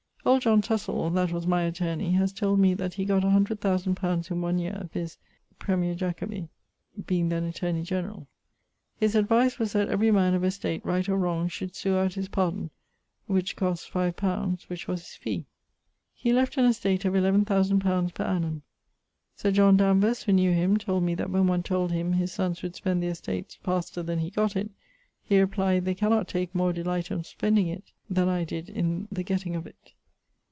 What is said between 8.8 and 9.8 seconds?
His advice was